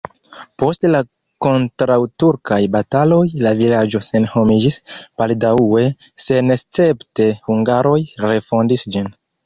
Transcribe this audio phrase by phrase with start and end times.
[0.61, 1.01] Post la
[1.45, 4.81] kontraŭturkaj bataloj la vilaĝo senhomiĝis,
[5.23, 5.87] baldaŭe
[6.27, 7.99] senescepte hungaroj
[8.31, 9.17] refondis ĝin.